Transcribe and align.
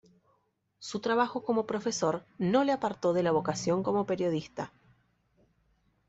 Su 0.79 0.99
trabajo 0.99 1.43
como 1.43 1.67
profesor 1.67 2.25
no 2.39 2.63
le 2.63 2.71
apartó 2.71 3.13
de 3.13 3.21
la 3.21 3.29
vocación 3.29 3.83
como 3.83 4.07
periodista. 4.07 4.71